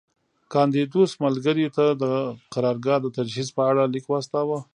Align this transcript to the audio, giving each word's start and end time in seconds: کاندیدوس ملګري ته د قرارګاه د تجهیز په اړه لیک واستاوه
کاندیدوس 0.53 1.11
ملګري 1.23 1.67
ته 1.75 1.85
د 2.01 2.03
قرارګاه 2.53 2.99
د 3.01 3.07
تجهیز 3.17 3.47
په 3.57 3.61
اړه 3.69 3.83
لیک 3.93 4.05
واستاوه 4.09 4.57